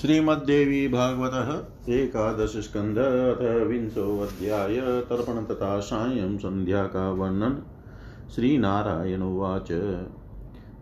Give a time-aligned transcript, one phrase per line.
[0.00, 7.62] श्रीमद्देवी भागवत एकादश स्कंध अथ विंशोऽध्याय तर्पण तथा सायं संध्या का वर्णन।
[8.34, 9.68] श्रीनारायण उवाच।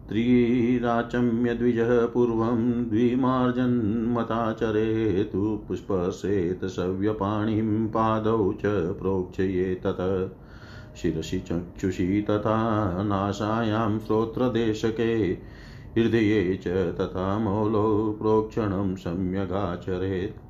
[0.09, 15.35] त्रिराचम्य द्विजः पूर्वं द्विमार्जन्मताचरेतु पुष्पसेत सव्यपाणिं पादौ च प्रोक्षये तत्। शिरसि चक्षुषी तथा नासायां श्रोत्रदेशके
[15.99, 20.49] हृदये च तथा मौलौ प्रोक्षणं सम्यगाचरेत्।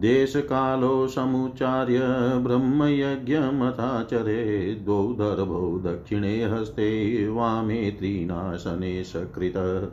[0.00, 2.00] देशकालो समुच्चार्य
[2.38, 9.92] ब्रह्मयज्ञमथाचरे द्वौ दर्भौ दक्षिणे हस्ते वामे त्रीनाशने सकृत।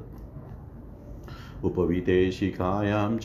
[1.63, 3.23] उपविते शिखायां च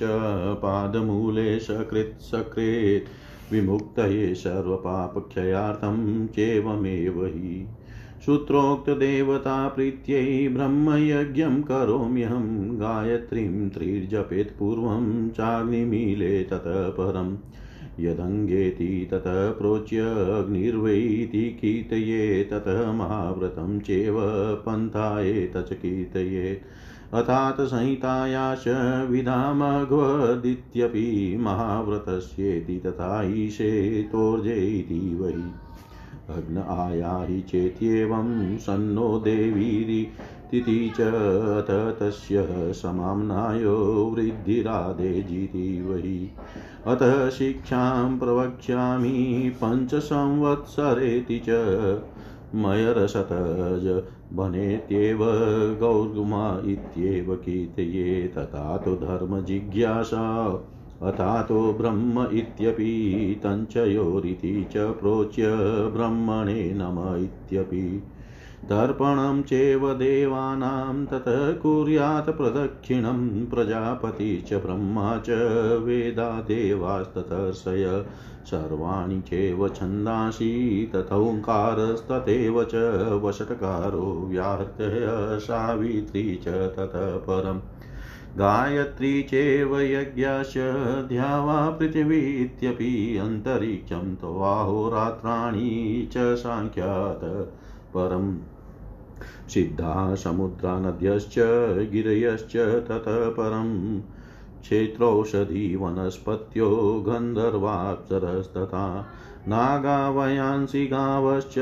[0.56, 3.08] पादमूले सकृत् सकृत्
[3.52, 7.68] विमुक्तये सर्वपापक्षयार्थं चेवमेव हि
[8.26, 17.36] सूत्रोक्तदेवताप्रीत्यै ब्रह्मयज्ञं करोम्यहं, गायत्रीं त्रिर्जपेत् पूर्वं चाग्निमीले ततः परम्
[18.00, 24.14] यदङ्गेति ततः प्रोच्यग्निर्वैति कीर्तये, ततः महाव्रतं चेव
[24.66, 28.64] पन्थायेत च कीर्तयेत् अथात् संहितायाश्च
[29.10, 35.32] विधामघ्वदित्यपि महाव्रतस्येति तथा ईशेतोर्जेति वै।
[36.30, 43.76] अग्न आयाहि चेत्येवं सन्नो देवीरिति च अथ तस्य समाम्नायो
[44.14, 46.30] वृद्धिरादेजिति वै
[46.92, 51.48] अतः शिक्षां प्रवक्ष्यामि पञ्चसंवत्सरेति च।
[52.54, 55.18] मयरसतज बनेत्येव
[55.80, 60.24] गौर्गुमा इत्येव कीर्तये तथा तु धर्मजिज्ञासा।
[61.02, 65.42] अथातो ब्रह्म इत्यपि तञ्चयोरिति च प्रोच्य
[65.92, 68.02] ब्रह्मणे नम इत्यपि।
[68.64, 75.30] दर्पणं चैव देवानां ततः कुर्यात् प्रदक्षिणं प्रजापति च ब्रह्मा च
[75.84, 78.06] वेदा देवास्ततर्षय
[78.46, 82.74] सर्वाणि चैव छन्दांसि, तथोङ्कारस्तथैव च
[83.24, 85.06] वषट्कारो व्याहृतय
[85.38, 87.75] सावित्री च ततः परम्।
[88.38, 90.60] गायत्री चैव यज्ञस्य
[91.08, 97.24] ध्यावा पृथिवीत्यपि अन्तरिक्षं त्वाहोरात्राणि च साङ्ख्यात्
[97.94, 98.38] परम्।
[99.48, 101.34] सिद्धा समुद्रानद्यश्च
[101.92, 104.00] गिरयश्च ततः परम्।
[104.62, 109.06] क्षेत्रौषधी वनस्पत्यो, गन्धर्वाप्सरस्तथा
[109.48, 111.54] नागावयांसि गावश्च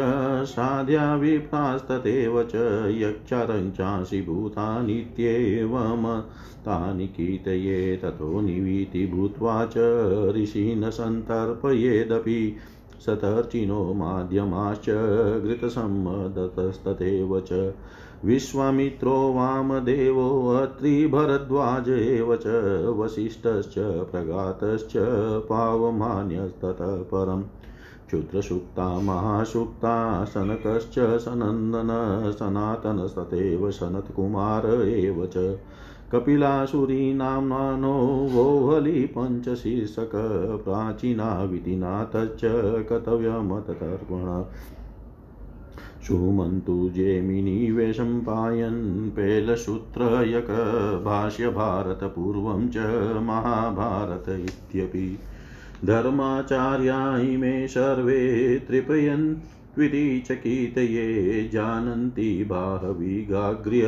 [0.47, 12.57] साध्या विप्रास्तथैव च यक्षरञ्चासि भूतानित्येवमतानि कीर्तये ततो निवीति भूत्वा च ऋषीन् सन्तर्पयेदपि
[13.07, 17.75] सतर्चिनो माध्यमाश्च घृतसम्मदतस्तथैव च।
[18.25, 22.43] विश्वामित्रो वामदेवो अत्रिभरद्वाज एव च।
[22.97, 24.93] वसिष्ठश्च प्रगातश्च
[25.49, 27.45] पावमान्यस्ततः परम्।
[28.07, 31.89] क्षुद्रसुक्ता महासुक्ता सनकश्च सनन्दन
[32.33, 35.59] सनातनस्तथैव सनत्कुमार एव च।
[36.13, 37.93] कपिलासुरी नाम्नानो
[38.33, 40.11] वोहलि पञ्चशीर्षक
[40.65, 42.41] प्राचीना विधिना तच्च
[42.89, 44.45] कर्तव्यमततर्पण
[46.07, 50.47] सुमन्तु जेमिनिवेशं पायन्, पेलसूत्रयक,
[51.05, 52.77] भाष्यभारतपूर्वं च
[53.23, 55.19] महाभारत इत्यपि।
[55.87, 63.87] धर्माचार्या इमे सर्वे तृपयन्त्विति च कीर्तये जानन्ति बाहविगाग्र्य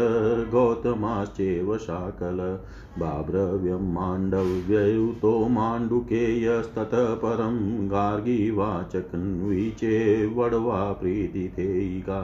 [0.52, 2.40] गौतमाश्चैव शाकल
[2.98, 7.56] बाभ्रव्यं माण्डव्ययुतो माण्डुकेयस्ततः परं
[7.90, 12.20] गार्गीवाचकन्वी चेवड्वा प्रीतिथेयिका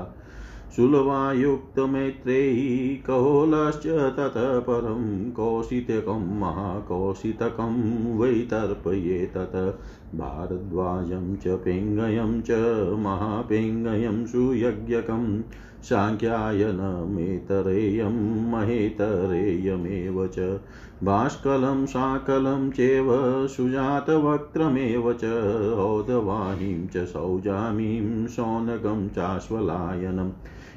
[0.77, 9.72] शुलवायुक्तमैत्रेयी कहोलश्च ततः परं कौशितकं महाकौशितकं वैतर्पये ततः
[10.19, 12.50] भारद्वाजं च पेङ्गयं च
[12.99, 15.43] महापेङ्गयं सुयज्ञकं
[15.82, 20.61] साङ्ख्यायनमेतरेयं महेतरेयमेव च।
[21.03, 25.25] भास्कलं शाकलं चैव सुजातवक्त्रमेव च।
[25.73, 30.32] औदवाणीं च सौजामीं शौनकं चाश्वलायनम्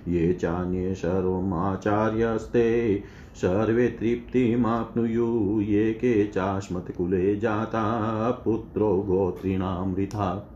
[0.07, 3.04] ये चान्ये सर्वमाचार्यस्ते,
[3.36, 10.52] सर्वे तृप्तिमाप्नुयुः। ये के चास्मत्कुले जाता, पुत्रो गोत्रीणामृथा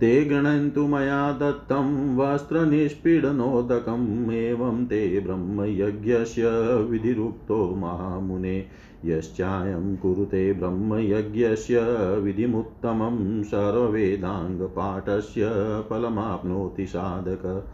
[0.00, 6.42] ते गृह्णन्तु मया दत्तं वस्त्रनिष्पीडनोदकम्, एवं ते ब्रह्मयज्ञस्य
[6.90, 8.66] विधिरुक्तो महामुने।
[9.04, 15.50] यश्चायं कुरुते ब्रह्मयज्ञस्य विधिमुत्तमं, सर्ववेदाङ्गपाठस्य
[15.90, 17.68] फलमाप्नोति साधक।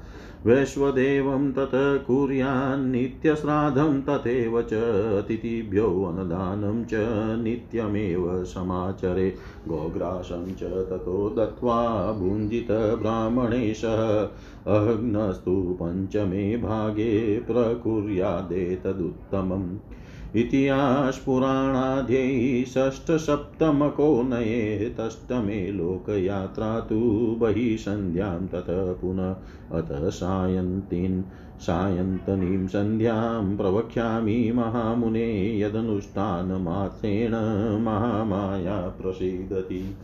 [0.47, 4.75] वैश्वदेवं तत् कुर्यान्नित्यश्राद्धं तथैव च
[5.19, 6.91] अतिथिभ्यो अन्नदानं च
[7.43, 9.35] नित्यमेव समाचरे।
[9.69, 13.85] गोग्रासं च ततो दत्त्वा भुञ्जितब्राह्मणेश
[14.67, 19.79] अग्नस्तु पञ्चमे भागे प्रकुर्यादेतदुत्तमम्।
[20.35, 29.35] इतिहासपुराणाद्यै षष्ठसप्तमको नयेतष्टमे लोकयात्रा तु बहिः सन्ध्यां ततः पुनः
[29.79, 31.23] अतः सायन्तीन्,
[31.61, 37.33] सायन्तनीं सन्ध्यां प्रवक्ष्यामि महामुने यदनुष्ठानमात्रेण
[37.83, 39.95] महामाया प्रसीदति।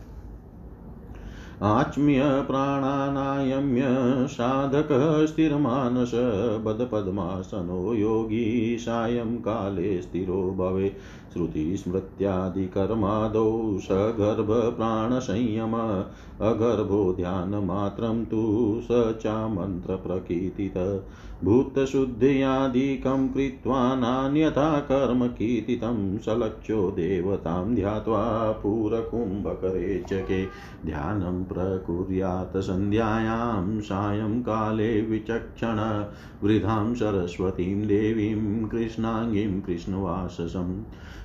[1.61, 3.83] आच्म्य प्राणानायम्य
[4.27, 6.11] साधकः स्थिरमानस
[6.63, 10.95] बदपद्मासनो योगी सायंकाले स्थिरो भवे।
[11.33, 16.03] श्रुतिस्मृत्यादिकर्मादौ सगर्भप्राणसंयम
[16.41, 21.03] अगर्भो ध्यानमात्रं तु स चामन्त्रप्रकीर्तित।
[21.43, 30.43] भूतशुद्ध्यादिकं कृत्वा नान्यथा कर्म कीर्तितं सलक्ष्यो देवतां ध्यात्वा पूरकुम्भकरे चके
[30.85, 35.81] ध्यानं प्रकुर्यात् सन्ध्यायां सायंकाले विचक्षण
[36.43, 40.73] वृद्धां सरस्वतीं देवीं कृष्णाङ्गीं कृष्णवाससम्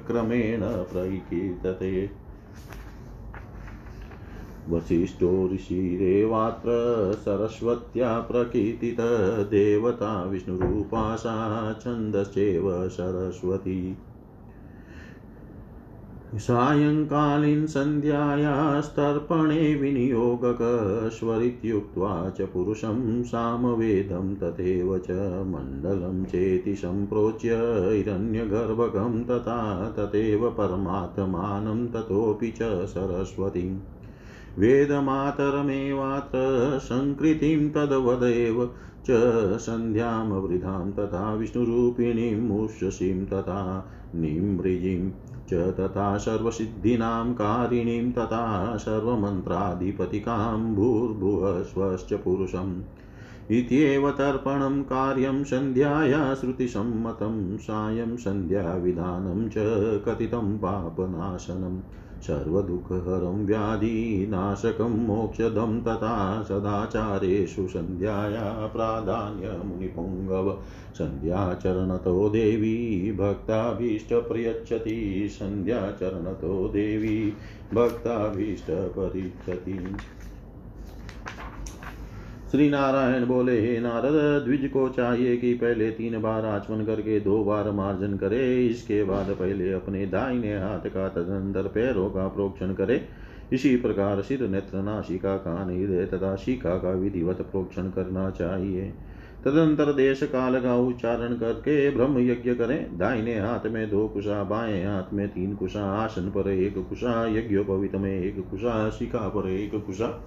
[0.07, 2.11] क्रमेण प्रकीर्तते।
[4.69, 6.69] वसिष्ठो ऋषिरेवात्र
[7.25, 13.97] सरस्वत्या प्रकीर्तितदेवता विष्णुरूपा सा छन्दश्चैव सरस्वती।
[16.39, 25.07] सायङ्कालीन सन्ध्यायास्तर्पणे विनियोगकश्वरित्युक्त्वा च पुरुषं सामवेदं तथैव च
[25.47, 33.79] मण्डलं चेति सम्प्रोच्य हिरण्यगर्भकं तथा तथैव परमात्मानं ततोऽपि च सरस्वतीम्
[34.59, 38.69] वेदमातरमेवात्र संकृतिं तद्वदेव
[39.09, 39.13] च
[39.57, 45.11] सन्ध्यां तथा विष्णुरूपिणीम् उषसीं तथा निमृजिम्।
[45.49, 52.81] च तथा सर्वसिद्धीनां कारिणीं तथा सर्वमन्त्राधिपतिकां भूर्भुवस्वश्च पुरुषम्।
[53.51, 59.53] इत्येव तर्पणं कार्यं सन्ध्याया श्रुतिसम्मतं सायं सन्ध्याविधानं च
[60.05, 61.79] कथितं पापनाशनम्।
[62.27, 66.15] सर्वदुःखहरं व्याधिनाशकं मोक्षदं तथा
[66.49, 70.51] सदाचारेषु सन्ध्याया प्राधान्यमुनिपुङ्गव
[70.97, 74.97] सन्ध्याचरणतो देवी भक्ताभीष्टप्रयच्छति
[75.39, 77.17] सन्ध्याचरणतो देवी
[77.73, 79.79] भक्ताभीष्टपरिच्छति
[82.55, 87.43] श्री नारायण बोले, हे नारद, द्विज को चाहिए कि पहले तीन बार आचमन करके दो
[87.43, 93.05] बार मार्जन करे। इसके बाद पहले अपने दाहिने हाथ का तदनंतर पैरों का प्रोक्षण करे।
[93.53, 98.93] इसी प्रकार सिर नेत्र नाशिका कान हृदय तथा शिखा का विधिवत प्रोक्षण करना चाहिए।
[99.45, 104.85] तदंतर देश काल का उच्चारण करके ब्रह्म यज्ञ करें। दाहिने हाथ में दो कुशा, बाएँ
[104.85, 109.85] हाथ में तीन कुशा, आसन पर एक कुशा, यज्ञोपवित में एक कुशा, शिखा पर एक
[109.85, 110.23] कुशा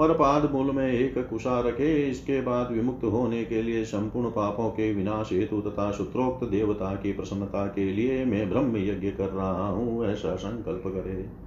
[0.00, 4.68] और पाद मूल में एक कुशा रखे इसके बाद विमुक्त होने के लिए संपूर्ण पापों
[4.70, 9.68] के विनाश हेतु तथा सूत्रोक्त देवता की प्रसन्नता के लिए मैं ब्रह्म यज्ञ कर रहा
[9.68, 11.44] हूँ, ऐसा संकल्प करे।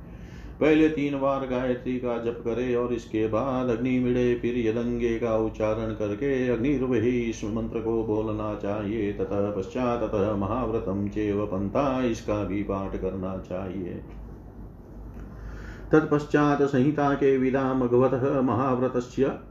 [0.61, 5.35] पहले तीन बार गायत्री का जप करे और इसके बाद अग्नि मिड़े फिर यदंगे का
[5.37, 12.43] उच्चारण करके अग्निर्वही इस मंत्र को बोलना चाहिए तथा पश्चात तथा महाव्रतम चेव पंथा इसका
[12.43, 14.01] भी पाठ करना चाहिए।
[15.91, 18.95] तत्पश्चात संहिता के विदा मघवत महाव्रत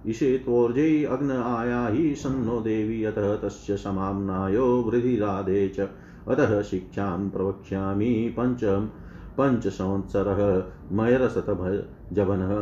[0.07, 5.88] इषे त्वोर्जे अग्न आया ही सन्नो देवी अतः तस्य समाम्नायो वृधिराधे च।
[6.28, 8.88] अतः शिक्षां प्रवक्ष्यामि पञ्चम
[9.38, 10.40] पंचसंवत्सरः
[10.93, 12.52] मयरसतभजवनः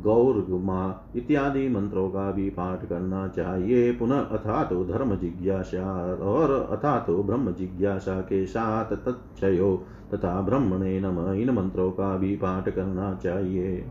[0.00, 6.98] गौरगुमा इत्यादि मंत्रों का भी पाठ करना चाहिए पुनः अथा तो धर्म जिज्ञासा और अथा
[6.98, 13.14] तो ब्रह्म जिज्ञासा के साथ तत्यो तथा ब्रह्मणे नम इन मंत्रों का भी पाठ करना
[13.22, 13.84] चाहिए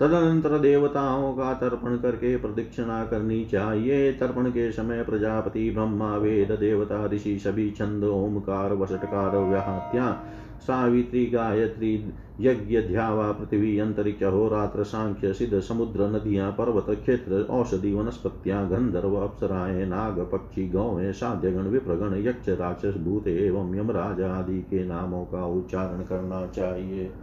[0.00, 7.06] तदनंतर देवताओं का तर्पण करके प्रदीक्षिणा करनी चाहिए। तर्पण के समय प्रजापति ब्रह्मा, वेद, देवता,
[7.06, 10.08] ऋषि, सभी छंद ओमकार वसटकार, व्याहत्या
[10.60, 18.68] सावित्री गायत्री यज्ञ ध्यावा पृथ्वी अंतरिक्ष रात्र सांख्य, सिद्ध समुद्र, नदियाँ, पर्वत, क्षेत्र, औषधि वनस्पतियाँ
[18.68, 25.24] गंधर्व अप्सराएँ, नाग, पक्षी, गौएँ, साध्यगण, विप्रगण, यक्ष, राक्षस, भूत एवं यमराज आदि के नामों
[25.24, 27.14] का उच्चारण करना चाहिए।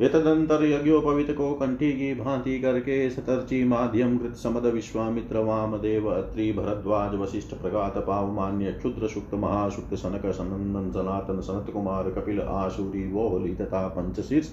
[0.00, 6.50] एतदंतर यज्ञोपवित को कंठी की भांति करके सतर्ची माध्यम कृत समद विश्वामित्र वाम देव अत्रि
[6.52, 13.54] भरद्वाज वशिष्ठ प्रगात पावमान्य क्षुद्र सुक्त महासुक्त सनक सनंदन सनातन सनत कुमार कपिल आशुरी वोहली
[13.54, 14.50] तथा पंचशीर्ष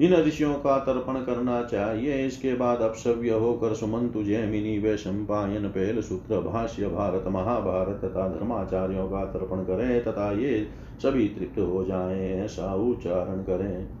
[0.00, 6.00] इन ऋषियों का तर्पण करना चाहिए इसके बाद अपसव्य होकर सुमंतु जैमिनी व शंपायन पेल
[6.02, 10.60] सूत्र भाष्य भारत महाभारत तथा धर्माचार्यों का तर्पण करें तथा ये
[11.02, 13.97] सभी तृप्त हो जाएँ ऐसा उच्चारण करें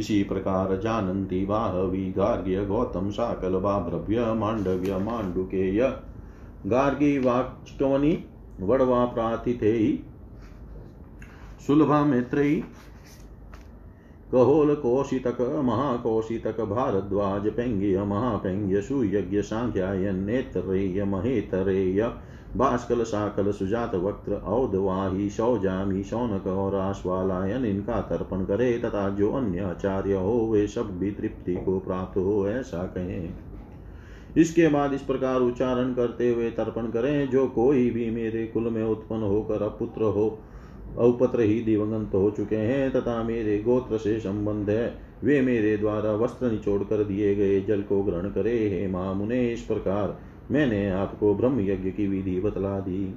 [0.00, 5.80] इसी प्रकार जानन्ति वाहवी गार्ग्य गौतम साकल बाभ्रव्य मांडव्य मांडुकेय।
[6.66, 8.12] गार्गी वाक्चवनी
[8.60, 9.92] वड़वा प्रातिथेयी
[11.66, 12.62] सुलभा मैत्रेयी
[14.32, 22.02] कहोल कोशितक महाकोशितक भारद्वाज पेंग्य महापेंग्य सुयज्ञ सांख्यायन नेत्रेय महेतरेय।
[22.56, 29.58] भास्कल साकल सुजात वक्त्र औदवाही सौजामी शौनक और आश्वालायन इनका तर्पण करे, तथा जो अन्य
[29.58, 33.34] आचार्य हो, वे सब भी तृप्ति को प्राप्त हो, ऐसा कहें।
[34.36, 38.84] इसके बाद इस प्रकार उच्चारण करते हुए तर्पण करें, जो कोई भी मेरे कुल में
[38.84, 40.38] उत्पन्न होकर अपुत्र हो
[40.98, 46.12] औपत्र ही दिवंगत हो चुके हैं, तथा मेरे गोत्र से संबंध है, वे मेरे द्वारा
[46.12, 50.18] वस्त्र निचोड़ कर दिए गए जल को ग्रहण करे, हे मामुने इस प्रकार
[50.50, 53.14] मैंने आपको ब्रह्म यज्ञ की विधि बतला दी।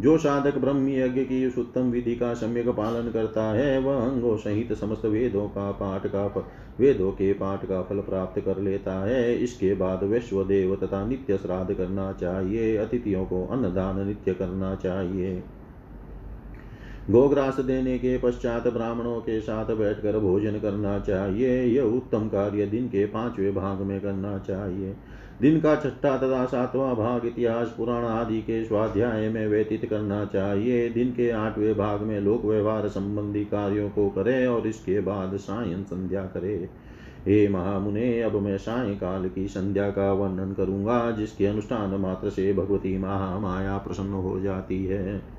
[0.00, 4.36] जो साधक ब्रह्म यज्ञ की उस उत्तम विधि का सम्यक पालन करता है, वह अंगों
[4.36, 6.50] सहित समस्त वेदों का पाठ का
[6.80, 11.74] वेदों के पाठ का फल प्राप्त कर लेता है। इसके बाद विश्वदेव तथा नित्य श्राद्ध
[11.74, 15.42] करना चाहिए, अतिथियों को अन्नदान नित्य करना चाहिए।
[17.10, 22.88] गोग्रास देने के पश्चात ब्राह्मणों के साथ बैठकर भोजन करना चाहिए। यह उत्तम कार्य दिन
[22.88, 24.94] के पाँचवें भाग में करना चाहिए।
[25.42, 30.88] दिन का छठा तथा सातवां भाग इतिहास, पुराण आदि के स्वाध्याय में व्यतीत करना चाहिए।
[30.90, 35.84] दिन के आठवें भाग में लोक व्यवहार संबंधी कार्यों को करे और इसके बाद सायं
[35.84, 36.68] संध्या करे।
[37.26, 42.98] हे महामुने, अब मैं सायकाल की संध्या का वर्णन करूँगा, जिसके अनुष्ठान मात्र से भगवती
[42.98, 45.37] महामाया प्रसन्न हो जाती है।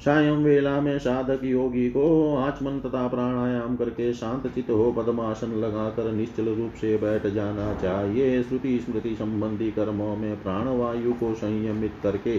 [0.00, 6.12] सायं वेला में साधक योगी को आचमन तथा प्राणायाम करके शांत चित हो पद्मासन लगाकर
[6.12, 12.38] निश्चल रूप से बैठ जाना चाहिए। श्रुति स्मृति संबंधी कर्मों में प्राणवायु को संयमित करके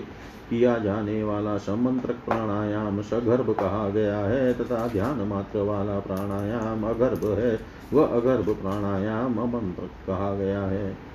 [0.49, 7.25] किया जाने वाला समंत्रक प्राणायाम सगर्भ कहा गया है तथा ध्यान मात्र वाला प्राणायाम अगर्भ
[7.39, 7.59] है।
[7.93, 11.14] वह अगर्भ प्राणायाम अमंत्र कहा गया है।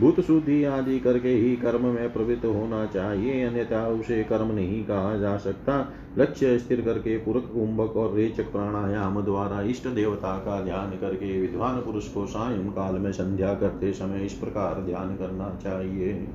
[0.00, 5.16] भूत शुद्धि आदि करके ही कर्म में प्रवृत्त होना चाहिए, अन्यथा उसे कर्म नहीं कहा
[5.16, 10.90] जा सकता। लक्ष्य स्थिर करके पूरक, कुंभक और रेचक प्राणायाम द्वारा इष्ट देवता का ध्यान
[10.90, 16.28] करके विद्वान पुरुष को सायं काल में संध्या करते समय इस प्रकार ध्यान करना चाहिए।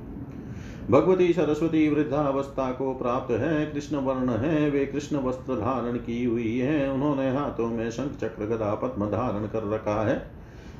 [0.90, 6.58] भगवती सरस्वती वृद्धावस्था को प्राप्त है, कृष्ण वर्ण है, वे कृष्ण वस्त्र धारण की हुई
[6.58, 10.35] है, उन्होंने हाथों में शंख चक्र गदा पद्म धारण कर रखा है।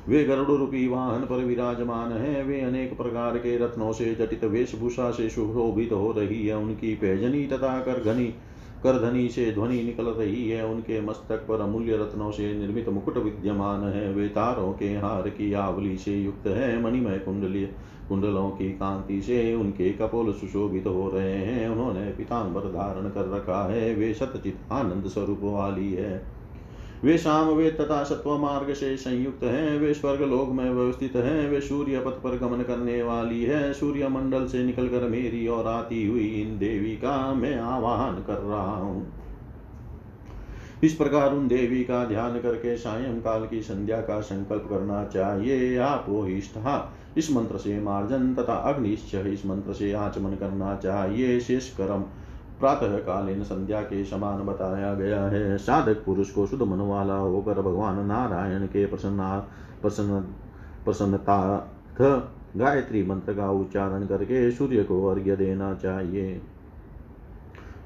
[0.07, 5.11] वे गरुड़ रूपी वाहन पर विराजमान है। वे अनेक प्रकार के रत्नों से जटित वेशभूषा
[5.11, 8.33] से सुशोभित हो रही है। उनकी पैजनी तथा कर घनी
[8.83, 13.83] करधनी से ध्वनि निकल रही है। उनके मस्तक पर अमूल्य रत्नों से निर्मित मुकुट विद्यमान
[13.83, 17.65] है। वे तारों के हार की आवली से युक्त है। मणिमय कुंडली
[18.09, 23.63] कुंडलों की कांति से उनके कपोल सुशोभित हो रहे हैं। उन्होंने पिताम्बर धारण कर रखा
[23.73, 26.36] है। वे सतचित आनंद स्वरूप वाली है।
[27.03, 31.49] वे शाम वे तथा सत्व मार्ग से संयुक्त हैं। वे स्वर्ग लोक में व्यवस्थित हैं।
[31.49, 36.05] वे सूर्य पथ पर गमन करने वाली है। सूर्य मंडल से निकलकर मेरी और आती
[36.07, 39.13] हुई इन देवी का मैं आवाहन कर रहा हूँ।
[40.83, 45.77] इस प्रकार उन देवी का ध्यान करके सायं काल की संध्या का संकल्प करना चाहिए।
[45.77, 51.69] आप इष्टा इस मंत्र से मार्जन तथा अग्निश्च इस मंत्र से आचमन करना चाहिए। शेष
[51.69, 52.03] कर्म
[52.59, 57.61] प्रातः कालीन संध्या के समान बताया गया है। साधक पुरुष को शुद्ध मन वाला होकर
[57.61, 59.37] भगवान नारायण के प्रसन्ना,
[59.81, 60.21] प्रसन्न
[60.85, 61.73] प्रसन्नता
[62.57, 66.41] गायत्री मंत्र का उच्चारण करके सूर्य को अर्घ्य देना चाहिए।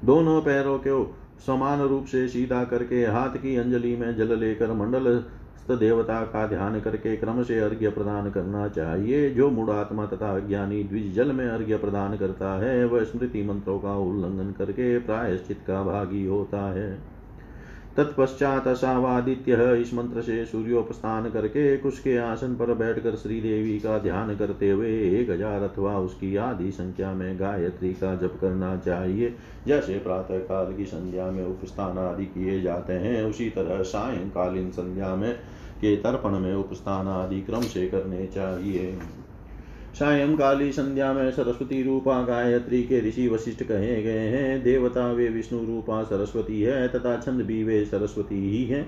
[0.04, 5.22] दोनों पैरों को समान रूप से सीधा करके हाथ की अंजलि में जल लेकर मंडल
[5.70, 11.14] देवता का ध्यान करके क्रम से अर्घ्य प्रदान करना चाहिए। जो मूढ़ात्मा तथा अज्ञानी द्विज
[11.14, 16.26] जल में अर्घ्य प्रदान करता है, वह स्मृति मंत्रों का उल्लंघन करके प्रायश्चित का भागी
[16.26, 17.11] होता है।
[17.96, 23.98] तत्पश्चात असावादित्य इस मंत्र से सूर्योपस्थान करके कुश के आसन पर बैठकर श्री देवी का
[23.98, 29.34] ध्यान करते हुए एक हज़ार अथवा उसकी आदि संख्या में गायत्री का जप करना चाहिए।
[29.66, 35.14] जैसे प्रातः काल की संध्या में उपस्थान आदि किए जाते हैं, उसी तरह सायंकालीन संध्या
[35.14, 35.32] में
[35.80, 38.98] के तर्पण में उपस्थान आदि क्रम से करने चाहिए।
[39.94, 45.64] सायंकाली संध्या में सरस्वती रूपा गायत्री के ऋषि वशिष्ठ कहे गए हैं, देवता वे विष्णु
[45.64, 48.82] रूपा सरस्वती है तथा छंद भी वे सरस्वती ही है।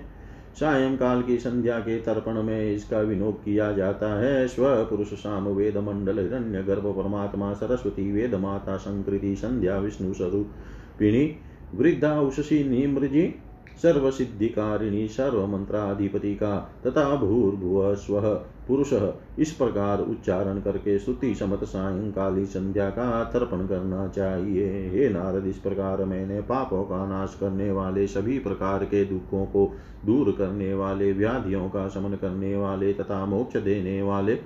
[0.60, 5.76] सायंकाल की संध्या के तर्पण में इसका विनोद किया जाता है। स्व पुरुष शाम वेद
[5.76, 11.36] मंडल हिरण्य गर्भ परमात्मा सरस्वती वेद माता संकृति संध्या विष्णु स्वरूपिणी
[11.74, 13.34] वृद्धा उषसी निमृजी
[13.82, 18.20] सर्वसिद्धिकारिणी सर्वमंत्राधिपति का तथा भूर्भुव स्व
[18.68, 18.92] पुरुष
[19.38, 25.56] इस प्रकार उच्चारण करके स्तुति समत सायंकाली संध्या का तर्पण करना चाहिए। हे नारद, इस
[25.56, 29.72] प्रकार मैंने पापों का नाश करने वाले सभी प्रकार के दुखों को
[30.06, 34.38] दूर करने वाले, व्याधियों का शमन करने वाले तथा मोक्ष देने वाले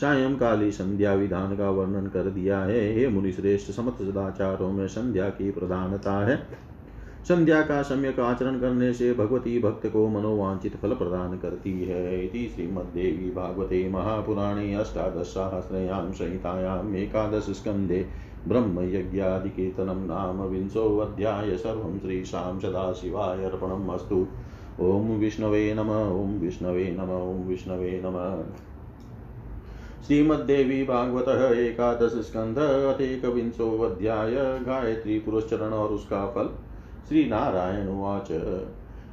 [0.00, 5.28] सायंकाली संध्या विधान का वर्णन कर दिया है। हे मुनि श्रेष्ठ समत सदाचारों में संध्या
[5.28, 6.36] की प्रधानता है।
[7.28, 12.52] संध्या का सम्यक आचरण करने से भगवती भक्त को मनोवांचित फल प्रदान करती है। इति
[12.54, 18.06] श्रीमद्देवी भागवते महापुराणे अष्टादशसहस्रयां संहितायाम् एकादशस्कन्धे
[18.48, 24.26] ब्रह्मयज्ञादिकीर्तनं नाम विंशोऽध्याय सर्वं श्रीशां सदाशिवाय अर्पणम् अस्तु।
[24.80, 28.20] ॐ विष्णवे नम, ॐ विष्णवे नम, ॐ विष्णवे नम।
[30.06, 36.54] श्रीमद्देवी भागवत एकादश स्कंध अथेकविंशोऽध्याय गायत्री पुरस्चरण और उसका फल
[37.08, 38.32] श्रीनारायण उवाच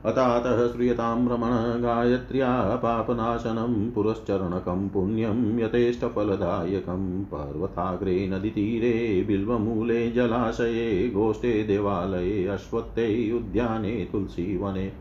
[0.06, 13.32] अतातः श्रूयतां रमण गायत्र्या पापनाशनं पुरश्चरणकं पुण्यं यथेष्टफलदायकं। पर्वताग्रे नदीतीरे बिल्वमूले जलाशये गोष्ठे देवालये अश्वत्थे
[13.32, 14.92] उद्याने तुलसीवने।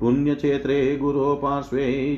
[0.00, 1.40] पुण्यक्षेत्रे गुरो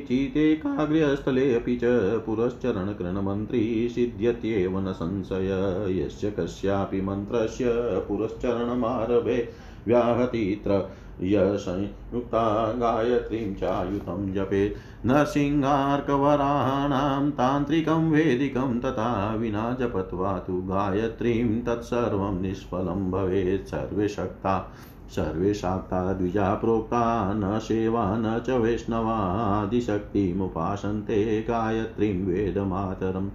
[0.07, 1.81] चिते काग्र्यस्थलेऽपि च
[2.25, 5.49] पुरश्चरणकृणमन्त्री सिद्ध्यत्येव न संशय।
[5.89, 7.65] यस्य कस्यापि मन्त्रस्य
[8.07, 10.89] पुरश्चरणमारभे व्याहतित्र
[11.21, 23.67] यसंयुक्ता गायत्रीं चायुतं जपेत् नरसिंहार्कवराणां तान्त्रिकं वेदिकं तथा विना जपत्वा तु गायत्रीं तत्सर्वं निष्फलं भवेत्।
[23.67, 24.73] सर्वे शक्ता,
[25.09, 33.29] सर्वे शाक्ता, द्विजा प्रोक्ता, न सेवा, न च वैष्णवादिशक्तिमुपासन्ते गायत्रीं वेदमातरम्।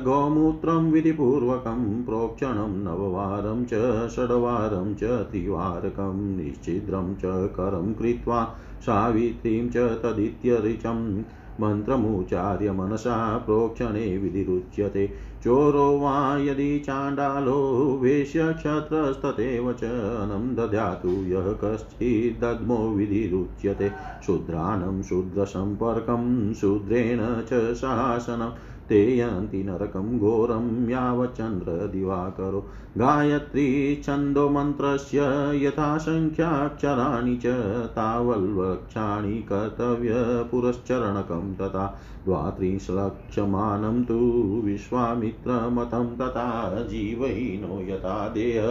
[0.03, 11.21] गोमूत्रं विधिपूर्वकं, प्रोक्षणं नववारं च षड्वारं च त्रिवारकं निश्चिद्रं च करं कृत्वा सावित्रीं च तदित्यरिचं
[11.59, 15.07] मन्त्रमुच्चार्य मनसा प्रोक्षणे विधिरुच्यते।
[15.43, 23.91] चोरो वा यदि चाण्डालो वेश्यक्षत्रस्तथैव च अनं दद्यातु यः कश्चिद्दद्मो विधिरुच्यते।
[24.27, 32.59] शूद्राणं शूद्रसम्पर्कं, शूद्रेण च शासनम् ते यान्ति नरकं घोरं यावच्चन्द्रदिवाकरो
[32.97, 33.67] गायत्री
[34.05, 35.27] छन्दोमन्त्रस्य
[35.65, 37.53] यथासङ्ख्याक्षराणि च
[37.97, 41.85] तावल्वक्षाणि कर्तव्यपुरश्चरणकं तथा
[42.25, 44.19] द्वात्रिंशलक्षमानं तु
[44.65, 46.47] विश्वामित्रमतं तथा
[46.89, 48.67] जीवहीनो यथा देह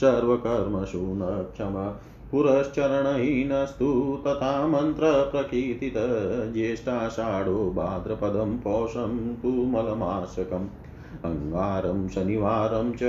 [0.00, 1.22] सर्वकर्मसु न
[1.54, 1.76] क्षम
[2.34, 5.94] पुरश्चरणहीनस्तु तथा मन्त्रप्रकीर्तित
[6.52, 10.68] ज्येष्ठाषाढो भाद्रपदं पौषं तु मलमासकम्
[11.24, 13.00] अङ्गारं शनिवारं च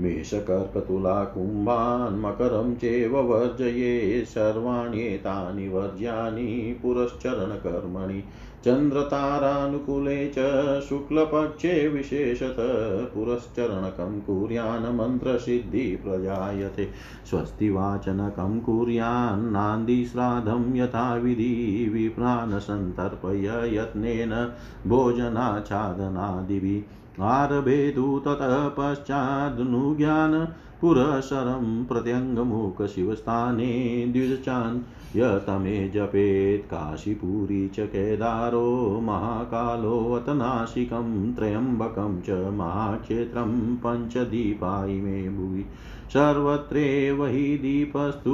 [0.00, 8.24] मेषकर्कतुला कुम्भान् मकरं चैव वर्जये सर्वाण्येतानि वर्ज्यानि पुरश्चरणकर्मणि।
[8.64, 16.88] चन्द्रतारानुकूले च शुक्लपक्षे विशेषतः पुरश्चरणकं मन्त्रसिद्धिप्रजायते।
[17.30, 24.52] स्वस्तिवाचनकं कुर्यान्नान्दिश्राद्धं यथाविधि विप्रान् सन्तर्पय यत्नेन
[24.86, 30.48] भोजनाच्छादनादिभिः। आरभेदु ततः पश्चादनुज्ञान
[30.80, 34.80] पुरःसरं प्रत्यङ्गमुखशिवस्थाने द्विजचान्
[35.16, 45.64] यतमे जपेत् काशीपुरी च केदारो महाकालोऽतनाशिकं त्र्यम्बकं च महाक्षेत्रं पञ्चदीपा इमे भुवि
[46.12, 48.32] सर्वत्रैव हि दीपस्तु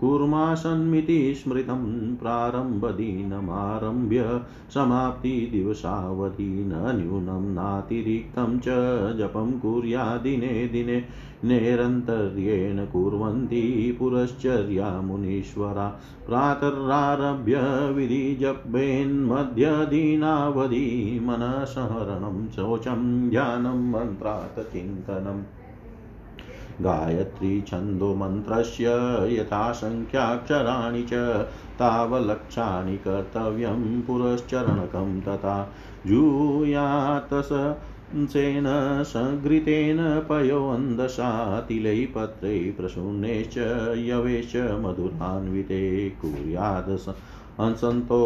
[0.00, 1.82] कुर्मासन्मिति स्मृतं
[2.20, 4.22] प्रारम्भदिनमारभ्य
[4.74, 8.66] समाप्तिदिवसावधि न न्यूनं नातिरिक्तं च
[9.18, 10.96] जपं कुर्यादिने दिने
[11.44, 13.62] नैरन्तर्येण कुर्वन्ति
[13.98, 15.86] पुरश्चर्या मुनीश्वरा
[16.26, 17.60] प्रातरारभ्य
[17.96, 20.84] विधिजपेन्मध्यदीनावधि
[21.28, 25.42] मनसहरणं शौचं ध्यानं मन्त्रात् चिन्तनम्
[26.84, 28.88] गायत्री छन्दोमन्त्रस्य
[29.36, 31.12] यथासङ्ख्याक्षराणि च
[31.80, 35.56] तावलक्षाणि कर्तव्यं पुरश्चरणकं तथा
[36.06, 37.48] जूयातस
[38.32, 38.64] सेन
[39.06, 41.30] सघृतेन पयोऽन्दशा
[42.14, 43.58] पत्रे प्रसूनेश्च
[43.98, 46.90] यवेश मधुरान्विते कुर्याद्
[47.60, 48.18] हंसन्तो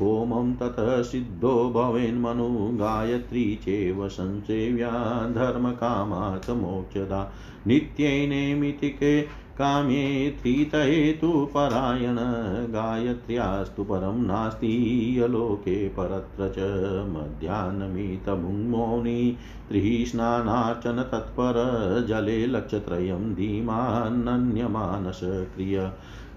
[0.00, 4.90] होमं ततः सिद्धो भवेन्मनु गायत्री चैव संसेव्या
[5.34, 7.32] धर्मकामार्थमोक्षदा
[7.66, 9.20] नित्यैनेमितिके
[9.58, 12.18] काम्ये त्रितहेतुपरायण
[12.72, 14.72] गायत्र्यास्तु परं नास्ति
[15.24, 16.66] अलोके परत्र च
[17.12, 19.22] मध्याह्नमितमुङ्मौनि
[19.68, 21.58] त्रिः स्नानार्चन तत्पर
[22.08, 23.22] जले लक्षत्रयं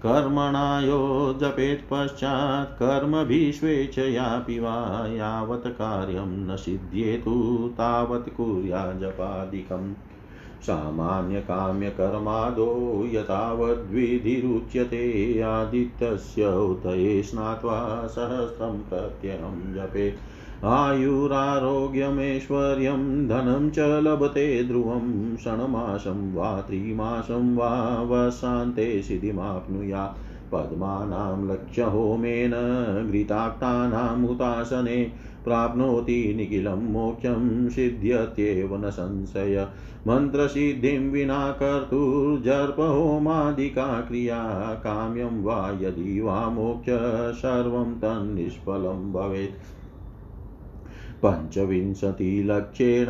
[0.00, 9.94] कर्मणायो जपेत् पश्चात् कर्मभिः स्वेच्छयापि वा यावत् कार्यं न सिद्ध्येतु तावत् कुर्या जपादिकम्
[10.62, 26.60] सामान्यकाम्यकर्मादो यथावद्विधिरुच्यते आदित्यस्य उदये स्नात्वा सहस्रं प्रत्यहं जपेत्। आयुरारोग्यमेश्वर्यं धनं च लभते ध्रुवं षण्मासं वा
[26.60, 30.18] त्रिमासं वा वशान्ते सिद्धिमाप्नुयात्।
[30.52, 32.50] पद्मानां लक्ष्यहोमेन
[33.10, 35.12] घृताक्तानां हुतासने
[35.44, 39.68] प्राप्नोति निखिलं मोक्षं सिद्ध्यत्येव न संशय।
[40.06, 49.79] मन्त्रसिद्धिं विना कर्तुर्जर्पहोमादिका क्रिया काम्यं वा यदि वा मोक्ष सर्वं तन्निष्फलं भवेत्।
[51.24, 53.06] पञ्चविंशतिलक्षेण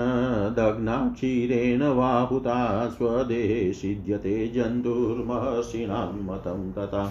[0.55, 7.05] दग्नाक्षीरेण वाहुता स्वदेहे सिद्ध्यते जन्तुर्महर्षिणां मतं तथा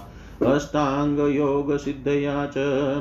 [0.53, 2.53] अष्टाङ्गयोगसिद्धया च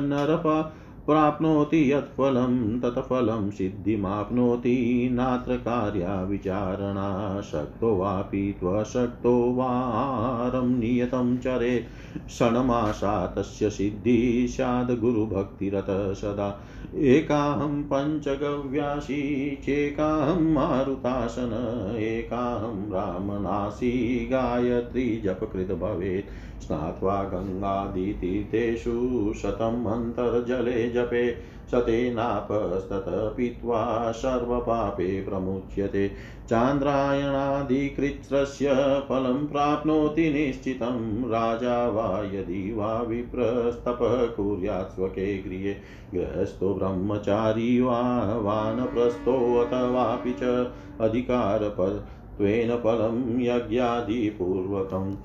[0.03, 0.78] नरपा
[1.09, 11.85] प्राप्नोति यत्फलं, तत्फलं सिद्धिमाप्नोति। नात्र कार्या विचारणा, शक्तो वापि त्वशक्तो वारं नियतं चरे।
[12.29, 16.61] षण्मासा तस्य सिद्धिः स्याद् गुरुभक्तिरतः सदा।
[16.95, 21.51] एकाहं पञ्चगव्यासी, चेकाहं मारुतासन,
[21.99, 26.25] एकाहं रामनासी, गायत्री जपकृत भवेत्।
[26.61, 31.37] स्नात्वा गङ्गादितीर्थेषु शतम् अन्तर्जले जपे
[31.71, 36.11] सतेनापस्ततः पीत्वा सर्वपापे प्रमुच्यते।
[36.49, 38.67] चान्द्रायणादिकृत्रस्य
[39.09, 45.75] फलं प्राप्नोति निश्चितं। राजा वा यदि वा विप्रस्तपः कुर्यात् स्वके गृहे,
[46.13, 55.15] गृहस्थो ब्रह्मचारी वा वानप्रस्थोऽथवापि च अधिकारपत्वेन फलं यज्ञादिपूर्वकम्।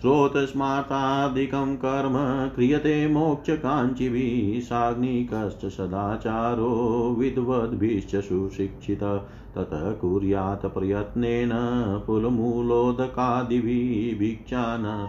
[0.00, 2.14] स्रोतस्मातादिकं कर्म
[2.54, 11.50] क्रियते मोक्षकाञ्चिभिः साग्निकश्च सदाचारो विद्वद्भिश्च सुशिक्षित। ततः कुर्यात् प्रयत्नेन
[12.06, 15.08] पुलमूलोदकादिभिः भिक्षान्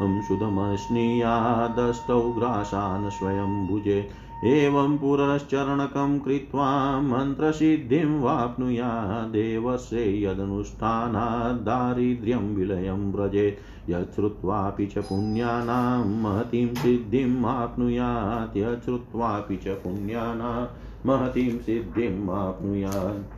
[0.00, 4.10] सुधमश्नीयादष्टौ ग्रासान् स्वयं भुजे
[4.44, 17.46] एवं पुरश्चरणकं कृत्वा मन्त्रसिद्धिं वाप्नुया देवस्य यदनुष्ठानात् दारिद्र्यं विलयं व्रजेत् यच्छ्रुत्वापि च पुण्यानां महतीं सिद्धिम्
[17.46, 20.66] आप्नुयात्। यच्छ्रुत्वापि च पुण्यानां
[21.06, 23.30] महतीं सिद्धिम् आप्नुयात्।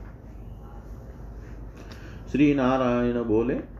[2.33, 3.74] श्री नारायण बोले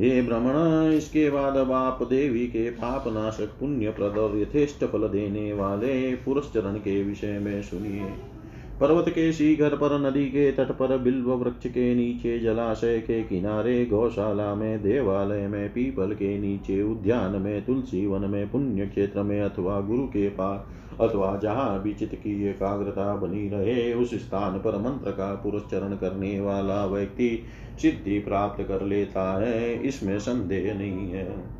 [0.00, 5.52] हे भ्रमण इसके बाद बाप देवी के पाप नाशक पुण्य प्रद और यथेष्ट फल देने
[5.52, 8.35] वाले पुरस्चरण के विषय में सुनिए।
[8.80, 13.84] पर्वत के शिखर पर नदी के तट पर बिल्व वृक्ष के नीचे जलाशय के किनारे
[13.86, 19.40] गौशाला में देवालय में पीपल के नीचे उद्यान में तुलसी वन में पुण्य क्षेत्र में
[19.40, 24.78] अथवा गुरु के पास अथवा जहाँ भी चित्त की एकाग्रता बनी रहे, उस स्थान पर
[24.78, 27.42] मंत्र का पुरस्चरण करने वाला व्यक्ति
[27.82, 31.55] सिद्धि प्राप्त कर लेता है, इसमें संदेह नहीं है।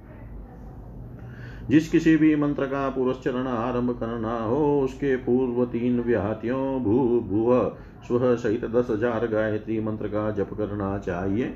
[1.71, 7.77] जिस किसी भी मंत्र का पुरस्चरण आरंभ करना हो, उसके पूर्व तीन व्याहतियों भू, भुव,
[8.09, 11.55] स्व सहित दस हज़ार गायत्री मंत्र का जप करना चाहिए।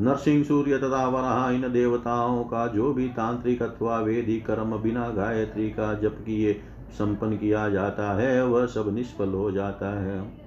[0.00, 5.70] नरसिंह सूर्य तथा वराह इन देवताओं का जो भी तांत्रिक अथवा वेदी कर्म बिना गायत्री
[5.70, 6.52] का जप किए
[6.98, 10.39] संपन्न किया जाता है, वह सब निष्फल हो जाता है।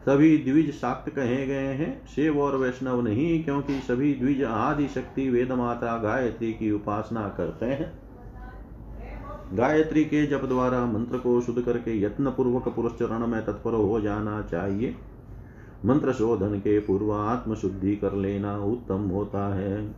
[0.00, 5.30] सभी द्विज शाक्त कहे गए हैं। शिव और वैष्णव नहीं, क्योंकि सभी द्विज आदि शक्ति
[5.30, 7.92] वेद माता गायत्री की उपासना करते हैं।
[9.54, 14.42] गायत्री के जप द्वारा मंत्र को शुद्ध करके यत्न पूर्वक पुरस्चरण में तत्पर हो जाना
[14.42, 14.94] चाहिए।
[15.84, 19.94] मंत्र शोधन के पूर्व आत्म शुद्धि कर लेना उत्तम होता है।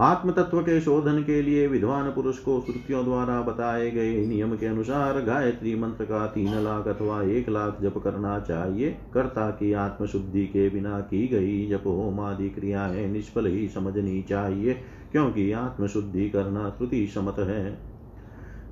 [0.00, 4.66] आत्म तत्व के शोधन के लिए विद्वान पुरुष को श्रुतियों द्वारा बताए गए नियम के
[4.66, 10.06] अनुसार गायत्री मंत्र का तीन लाख अथवा एक लाख जप करना चाहिए। कर्ता की आत्म
[10.06, 14.74] शुद्धि के बिना की गई जप होम आदि क्रियाएँ निष्फल ही समझनी चाहिए,
[15.12, 17.94] क्योंकि आत्म शुद्धि करना श्रुति समत है।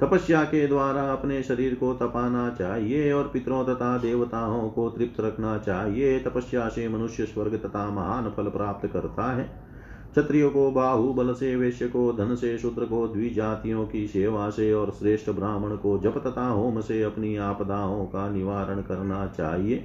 [0.01, 5.59] तपस्या के द्वारा अपने शरीर को तपाना चाहिए और पितरों तथा देवताओं को तृप्त रखना
[5.59, 9.72] चाहिए। तपस्या से मनुष्य स्वर्ग तथा महान फल प्राप्त करता है।
[10.13, 14.91] क्षत्रियो को, बाहुबल से, वैश्य को, धन से, शूद्र को, द्विजातियों की सेवा से और
[14.91, 19.85] श्रेष्ठ ब्राह्मण को जप तथा होम से अपनी आपदाओं का निवारण करना चाहिए।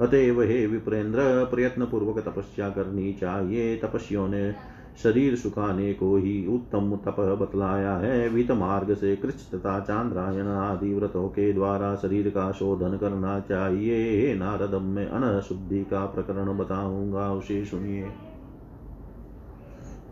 [0.00, 4.52] अतएव हे विप्रेंद्र प्रयत्न पूर्वक तपस्या करनी चाहिए। तपस्वियों ने
[5.02, 10.94] शरीर सुखाने को ही उत्तम तप बतलाया है। वित मार्ग से कृष्ण तथा चांद्रायण आदि
[10.94, 17.64] व्रतों के द्वारा शरीर का शोधन करना चाहिए। नारद में अनशुद्धि का प्रकरण बताऊँगा, उसे
[17.64, 18.08] सुनिए।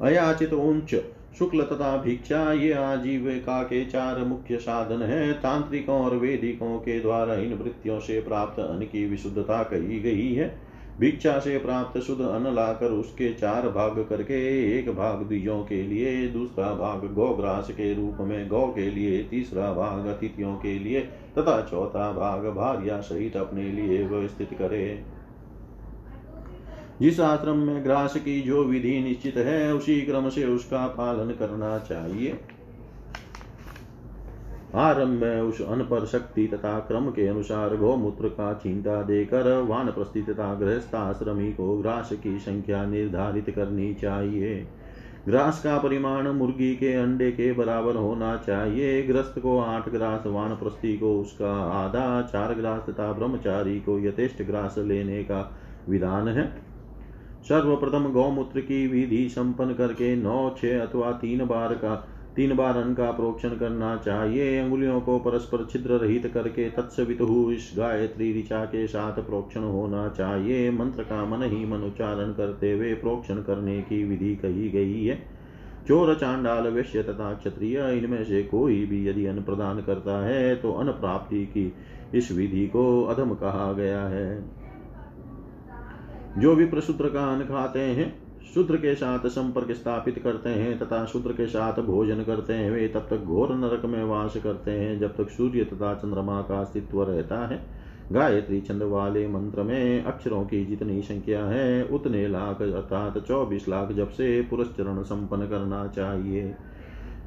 [0.02, 0.94] अयाचित उच्च
[1.38, 7.34] शुक्ल तथा भिक्षा, ये आजीविका के चार मुख्य साधन है। तांत्रिकों और वेदिकों के द्वारा
[7.34, 10.60] इन वृत्तियों से प्राप्त अन्न की विशुद्धता कही गई है।
[11.00, 16.28] भिक्षा से प्राप्त शुद्ध अन्न लाकर उसके चार भाग करके, एक भाग द्विजों के लिए,
[16.28, 21.00] दूसरा भाग गौग्रास के रूप में, गौ के लिए, तीसरा भाग अतिथियों के लिए,
[21.38, 25.13] तथा चौथा भाग भार्या सहित अपने लिए व्यवस्थित करे।
[27.00, 31.78] जिस आश्रम में ग्रास की जो विधि निश्चित है, उसी क्रम से उसका पालन करना
[31.78, 32.40] चाहिए।
[34.74, 39.88] आरंभ में उस अन पर शक्ति तथा क्रम के अनुसार गौमूत्र का चिंता देकर वान
[39.88, 44.66] तथा गृहस्थाश्रमी को ग्रास की संख्या निर्धारित करनी चाहिए।
[45.28, 50.54] ग्रास का परिमाण मुर्गी के अंडे के बराबर होना चाहिए। ग्रस्त को आठ ग्रास, वान
[50.96, 56.63] को उसका आधा, चार ग्रास तथा ब्रह्मचारी को यथेष्ट ग्रास लेने का विधान है।
[57.44, 61.94] सर्वप्रथम गौमूत्र की विधि संपन्न करके नौ, छह अथवा तीन बार का,
[62.36, 67.18] तीन बार अन्न का प्रोक्षण करना चाहिए। अंगुलियों को परस्पर छिद्र रहित करके तत्सवित
[67.52, 72.72] इस गायत्री ऋचा के साथ प्रोक्षण होना चाहिए। मंत्र का मन ही मन उच्चारण करते
[72.72, 75.22] हुए प्रोक्षण करने की विधि कही गई है।
[75.88, 80.72] चोर चांडाल वैश्य तथा क्षत्रिय, इनमें से कोई भी यदि अन्न प्रदान करता है तो
[80.72, 81.72] अन्न प्राप्ति की
[82.14, 84.63] इस विधि को अधम कहा गया है।
[86.38, 88.12] जो भी प्रशुद्र का अन्न खाते हैं,
[88.54, 92.88] शूद्र के साथ संपर्क स्थापित करते हैं तथा शूद्र के साथ भोजन करते हैं, वे
[92.88, 97.02] तब तक घोर नरक में वास करते हैं जब तक सूर्य तथा चंद्रमा का अस्तित्व
[97.02, 97.66] रहता है।
[98.12, 103.92] गायत्री छंद वाले मंत्र में अक्षरों की जितनी संख्या है, उतने लाख अर्थात चौबीस लाख
[103.92, 106.54] जब से पुरस्चरण संपन्न करना चाहिए।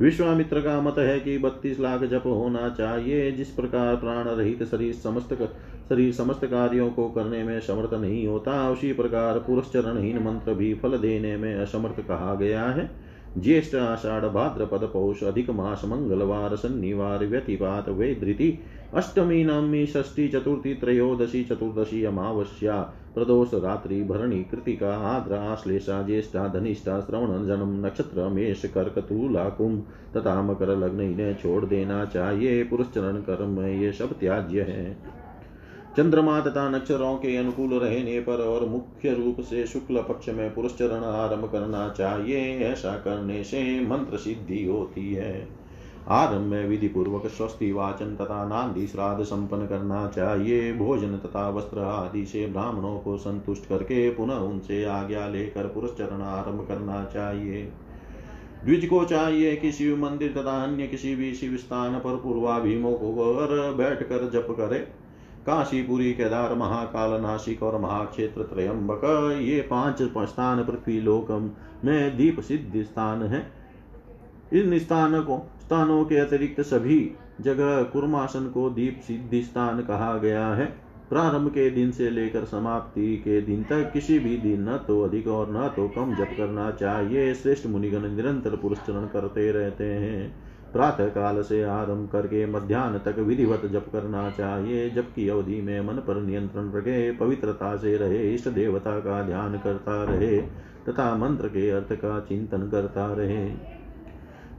[0.02, 4.94] विश्वामित्र का मत है कि बत्तीस लाख जप होना चाहिए, जिस प्रकार प्राण रहित शरीर
[4.94, 5.34] समस्त
[5.90, 10.98] शरीर समस्त कार्यों को करने में समर्थ नहीं होता, उसी प्रकार पुरस्चरणहीन मंत्र भी फल
[10.98, 12.90] देने में असमर्थ कहा गया है।
[13.38, 18.60] ज्येष्ठ आषाढ़ भाद्रपद पौष अधिक मास मंगलवार शनिवार व्यतिपात वे धृति
[18.94, 27.00] अष्टमी नवमी षष्ठी चतुर्थी त्रयोदशी चतुर्दशी अमावस्या प्रदोष, रात्रि, भरणी, कृतिका, आद्र, आश्लेषा, ज्येष्ठा, धनिष्ठा,
[27.00, 29.86] श्रवण, जन्म, नक्षत्र, मेष, कर्क, तुला, कुंभ,
[30.18, 34.98] तथा मकर, लग्न इन्हें छोड़ देना चाहिए पुरस्चरण कर्म में ये सब त्याज्य है।
[35.98, 41.04] चंद्रमा तथा नक्षत्रों के अनुकूल रहने पर और मुख्य रूप से शुक्ल पक्ष में पुरस्चरण
[41.04, 45.48] आरंभ करना चाहिए, ऐसा करने से मंत्र सिद्धि होती है।
[46.08, 51.80] आरंभ में विधि पूर्वक स्वस्ति वाचन तथा नांदी श्राद्ध संपन्न करना चाहिए। भोजन तथा वस्त्र
[51.80, 57.64] आदि से ब्राह्मणों को संतुष्ट करके पुनः उनसे आज्ञा लेकर पुरस्चरण आरंभ करना चाहिए।
[58.64, 63.74] द्विज को चाहिए कि शिव मंदिर तथा अन्य किसी भी शिव स्थान पर पूर्वाभिमुख होकर
[63.74, 64.80] बैठ कर जप करे।
[65.46, 69.02] काशीपुरी, केदार, महाकाल, नासिक और महाक्षेत्र त्रयंबक,
[69.42, 71.50] ये पाँच स्थान पृथ्वी लोकम
[71.86, 73.46] में दीप सिद्ध स्थान है।
[74.54, 75.38] इन स्थान को
[75.68, 80.66] स्थानों के अतिरिक्त सभी जगह कुर्मासन को दीप सिद्धि स्थान कहा गया है।
[81.10, 85.28] प्रारंभ के दिन से लेकर समाप्ति के दिन तक किसी भी दिन न तो अधिक
[85.28, 91.08] और न तो कम जप करना चाहिए। श्रेष्ठ मुनिगण निरंतर पुरस्चरण करते रहते हैं। प्रातः
[91.08, 96.22] काल से आरंभ करके मध्यान्ह तक विधिवत जप करना चाहिए। जबकि अवधि में मन पर
[96.22, 100.38] नियंत्रण रखे, पवित्रता से रहे, इष्ट देवता का ध्यान करता रहे,
[100.90, 103.77] तथा मंत्र के अर्थ का चिंतन करता रहे।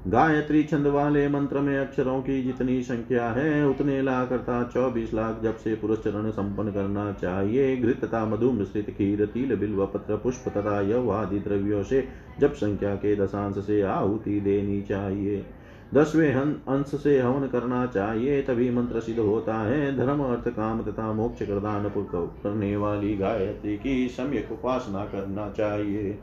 [0.06, 5.40] गायत्री छंद वाले मंत्र में अक्षरों की जितनी संख्या है, उतने लाख अर्थात चौबीस लाख
[5.42, 10.48] जब से पुरस्चरण संपन्न करना चाहिए। घृत तथा मधु मिश्रित खीर, तिल, बिल्व, पत्र, पुष्प
[10.48, 12.08] तथा यव आदि द्रव्यों से
[12.40, 15.46] जब संख्या के दशांश से आहुति देनी चाहिए।
[15.94, 21.12] दसवें अंश से हवन करना चाहिए, तभी मंत्र सिद्ध होता है। धर्म, अर्थ, काम तथा
[21.12, 26.18] मोक्ष प्रदान करने वाली गायत्री की सम्यक उपासना करना चाहिए।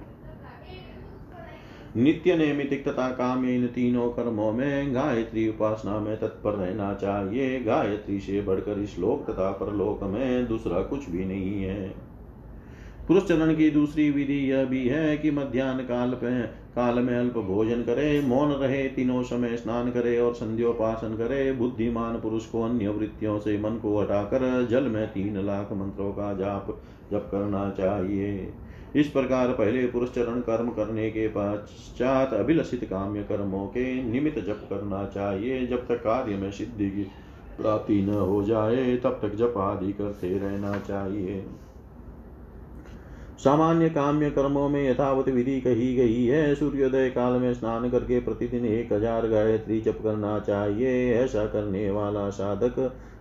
[1.97, 8.19] नित्य नैमितिक तथा काम इन तीनों कर्मों में गायत्री उपासना में तत्पर रहना चाहिए। गायत्री
[8.19, 12.15] से बढ़कर इस लोक तथा परलोक में दूसरा कुछ भी नहीं है।
[13.07, 16.41] पुरुष चरण की दूसरी विधि यह भी है कि मध्यान्ह काल पे,
[16.75, 22.19] काल में अल्प भोजन करे, मौन रहे, तीनों समय स्नान करे और संध्योपासन करे। बुद्धिमान
[22.19, 26.81] पुरुष को अन्य वृत्तियों से मन को हटाकर जल में तीन लाख मंत्रों का जाप
[27.11, 28.53] जप करना चाहिए।
[28.95, 34.67] इस प्रकार पहले पुरुष चरण कर्म करने के पश्चात अभिलषित काम्य कर्मों के निमित्त जप
[34.69, 37.03] करना चाहिए। जब तक कार्य में सिद्धि की
[37.57, 41.43] प्राप्ति न हो जाए, तब तक जप आदि करते रहना चाहिए।
[43.39, 48.65] सामान्य काम्य कर्मों में यथावत विधि कही गई है। सूर्योदय काल में स्नान करके प्रतिदिन
[48.65, 52.79] एक हज़ार गायत्री जप करना चाहिए। ऐसा करने वाला साधक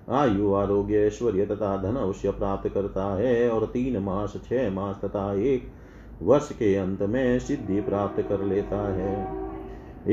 [0.08, 5.32] आयु आरोग्य ऐश्वर्य तथा धन अवश्य प्राप्त करता है और तीन मास, छह मास तथा
[5.34, 5.70] एक
[6.22, 9.42] वर्ष के अंत में सिद्धि प्राप्त कर लेता है।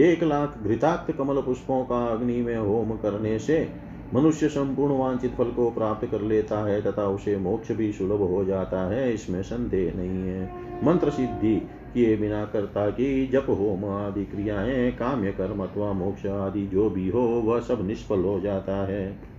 [0.03, 3.67] एक लाख घृताक्त कमल पुष्पों का अग्नि में होम करने से
[4.13, 8.43] मनुष्य संपूर्ण वांछित फल को प्राप्त कर लेता है तथा उसे मोक्ष भी सुलभ हो
[8.45, 10.49] जाता है, इसमें संदेह नहीं है।
[10.85, 11.55] मंत्र सिद्धि
[11.93, 17.09] किए बिना करता कि जप, होम आदि क्रियाएँ, काम्य कर्म अथवा मोक्ष आदि जो भी
[17.09, 19.31] हो, वह सब निष्फल हो जाता है।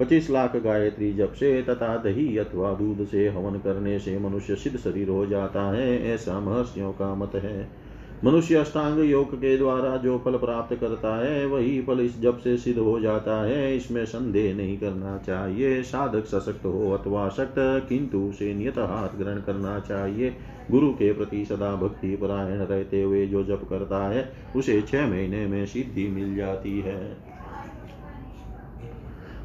[0.00, 4.78] पच्चीस लाख गायत्री जप से तथा दही अथवा दूध से हवन करने से मनुष्य सिद्ध
[4.78, 7.82] शरीर हो जाता है, ऐसा महर्षियों का मत है।
[8.24, 12.56] मनुष्य अष्टांग योग के द्वारा जो फल प्राप्त करता है, वही फल इस जब से
[12.56, 18.18] सिद्ध हो जाता है। इसमें संदेह नहीं करना चाहिए, साधक सशक्त हो अथवा शक्त, किंतु
[18.18, 20.36] उसे नियत हाथ ग्रहण करना चाहिए।
[20.70, 25.46] गुरु के प्रति सदा भक्ति परायण रहते हुए जो जप करता है, उसे छह महीने
[25.46, 27.31] में सिद्धि मिल जाती है।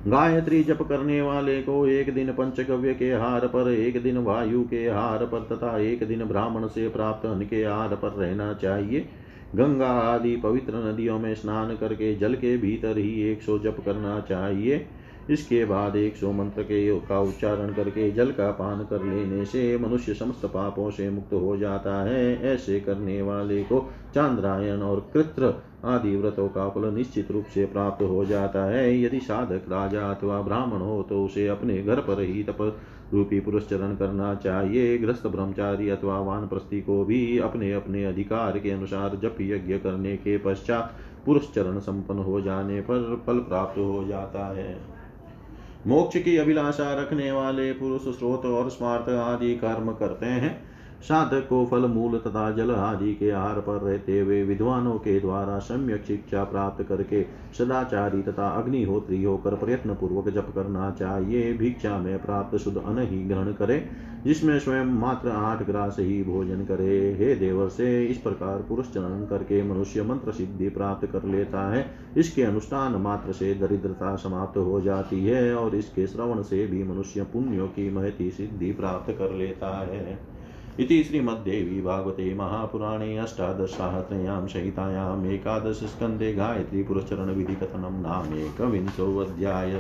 [0.07, 4.89] गायत्री जप करने वाले को एक दिन पंचगव्य के हार पर, एक दिन वायु के
[4.89, 9.09] हार पर तथा एक दिन ब्राह्मण से प्राप्त अन्न के हार पर रहना चाहिए।
[9.55, 14.19] गंगा आदि पवित्र नदियों में स्नान करके जल के भीतर ही एक सौ जप करना
[14.19, 14.87] चाहिए।
[15.29, 19.77] इसके बाद एक सौ मंत्र के का उच्चारण करके जल का पान कर लेने से
[19.77, 25.53] मनुष्य समस्त पापों से मुक्त हो जाता है। ऐसे करने वाले को चांद्रायन और कृत्र
[25.85, 30.41] आदि व्रतों का फल निश्चित रूप से प्राप्त हो जाता है। यदि साधक राजा अथवा
[30.41, 32.79] ब्राह्मण हो तो उसे अपने घर पर ही तप
[33.13, 39.15] रूपी पुरस्चरण करना चाहिए। ग्रस्त ब्रह्मचारी अथवा वानप्रस्थी को भी अपने अपने अधिकार के अनुसार
[39.15, 44.77] जप यज्ञ करने के पश्चात पुरस्चरण संपन्न हो जाने पर फल प्राप्त हो जाता है।
[45.87, 51.65] मोक्ष की अभिलाषा रखने वाले पुरुष, स्रोत और स्मार्थ आदि कर्म करते हैं। साधक को
[51.65, 56.43] फल मूल तथा जल आदि के आहार पर रहते हुए विद्वानों के द्वारा सम्यक शिक्षा
[56.43, 57.23] प्राप्त करके
[57.57, 63.23] सदाचारी तथा अग्निहोत्री होकर प्रयत्न पूर्वक जप करना चाहिए। भिक्षा में प्राप्त शुद्ध अन्न ही
[63.23, 63.89] ग्रहण करे,
[64.23, 69.25] जिसमें स्वयं मात्र आठ ग्रास ही भोजन करे। हे देवर, से इस प्रकार पुरुष चरण
[69.25, 71.85] करके मनुष्य मंत्र सिद्धि प्राप्त कर लेता है।
[72.17, 77.23] इसके अनुष्ठान मात्र से दरिद्रता समाप्त हो जाती है और इसके श्रवण से भी मनुष्य
[77.23, 80.36] पुण्यों की महती सिद्धि प्राप्त कर लेता है।
[80.79, 89.73] इति श्रीमद्देवी भागवते महापुराणे अष्टादशसाहस्रयां संहितायाम् एकादशस्कन्धे गायत्रीपुरश्चरणविधिकथनं नामेकविंशोऽध्याय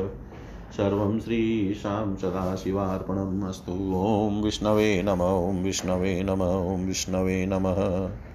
[0.77, 8.26] सर्वं श्रीशां सदाशिवार्पणम् अस्तु। ॐ विष्णवे नम, ॐ विष्णवे नम, ॐ विष्णवे नमः।